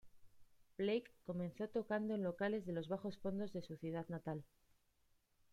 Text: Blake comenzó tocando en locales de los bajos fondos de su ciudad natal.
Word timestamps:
Blake 0.79 1.13
comenzó 1.27 1.67
tocando 1.67 2.15
en 2.15 2.23
locales 2.23 2.65
de 2.65 2.73
los 2.73 2.87
bajos 2.87 3.19
fondos 3.19 3.53
de 3.53 3.61
su 3.61 3.75
ciudad 3.77 4.07
natal. 4.09 4.43